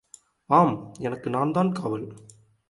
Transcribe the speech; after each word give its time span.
ஆம், 0.49 0.93
எனக்கு 0.99 1.29
நான்தான் 1.29 1.71
காவல். 1.71 2.13